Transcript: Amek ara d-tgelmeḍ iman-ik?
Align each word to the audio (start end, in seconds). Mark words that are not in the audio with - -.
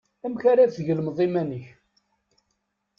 Amek 0.25 0.43
ara 0.51 0.69
d-tgelmeḍ 0.69 1.17
iman-ik? 1.25 1.67